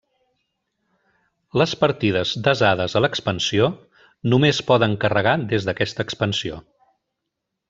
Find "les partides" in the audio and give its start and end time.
1.61-2.31